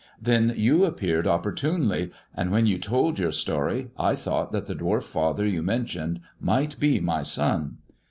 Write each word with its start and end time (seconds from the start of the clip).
Then 0.19 0.55
you 0.57 0.83
appeared 0.83 1.27
oppor 1.27 1.55
tunely, 1.55 2.09
and 2.33 2.49
when 2.51 2.65
you 2.65 2.79
told 2.79 3.19
your 3.19 3.31
story 3.31 3.91
I 3.99 4.15
thought 4.15 4.51
that 4.51 4.65
the 4.65 4.73
dwarf 4.73 5.03
father 5.03 5.45
you 5.45 5.61
mentioned 5.61 6.21
might 6.39 6.79
be 6.79 6.99
my 6.99 7.21
son. 7.21 7.77